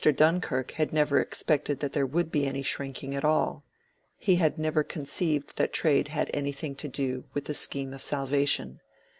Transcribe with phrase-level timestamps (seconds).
[0.03, 3.63] Dunkirk had never expected that there would be any shrinking at all:
[4.17, 8.79] he had never conceived that trade had anything to do with the scheme of salvation.